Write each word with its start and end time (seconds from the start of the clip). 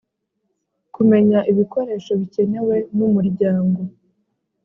kumenya 0.93 1.39
ibikoresho 1.51 2.11
bikenewe 2.21 2.75
n 2.97 2.99
umuryango 3.07 3.79